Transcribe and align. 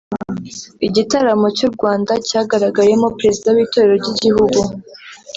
Igitaramo 0.87 1.47
cy’ 1.57 1.61
u 1.67 1.69
Rwanda 1.75 2.11
cyagaragayemo 2.27 3.07
Perezida 3.19 3.47
w’Itorero 3.55 3.93
ry’Igihugu 4.01 4.59